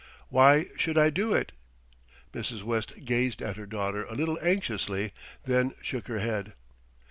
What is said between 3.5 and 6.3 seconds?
her daughter a little anxiously, then shook her